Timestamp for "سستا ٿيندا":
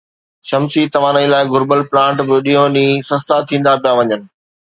3.11-3.73